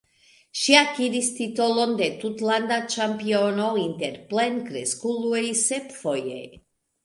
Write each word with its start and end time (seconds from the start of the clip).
Ŝi 0.61 0.75
akiris 0.77 1.29
titolon 1.39 1.93
de 1.99 2.07
tutlanda 2.23 2.79
ĉampiono 2.95 3.69
inter 3.85 4.19
plenkreskuloj 4.35 5.47
sep 5.65 5.97
foje. 6.03 6.45